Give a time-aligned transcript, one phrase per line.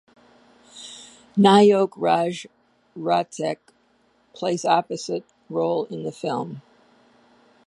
[1.37, 2.47] Nayok Raj
[2.97, 3.59] Razzak
[4.33, 6.63] plays opposite role in the film.